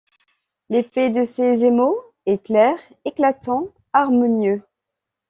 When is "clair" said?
2.43-2.75